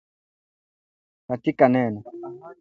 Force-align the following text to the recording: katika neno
katika 1.27 1.69
neno 1.69 2.03